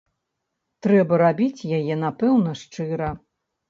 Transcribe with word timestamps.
Трэба 0.85 1.13
рабіць 1.25 1.67
яе, 1.79 2.01
напэўна, 2.07 2.59
шчыра. 2.67 3.17